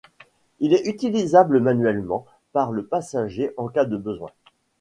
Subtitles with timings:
[0.59, 4.31] Il est utilisable manuellement par le passager en cas de besoin.